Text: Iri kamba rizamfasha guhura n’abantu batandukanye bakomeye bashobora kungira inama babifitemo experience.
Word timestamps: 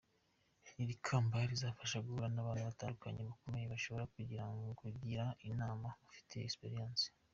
Iri 0.81 0.95
kamba 1.05 1.37
rizamfasha 1.51 2.03
guhura 2.05 2.27
n’abantu 2.31 2.63
batandukanye 2.69 3.21
bakomeye 3.29 3.65
bashobora 3.73 4.09
kungira 4.79 5.25
inama 5.51 5.87
babifitemo 5.99 6.45
experience. 6.49 7.05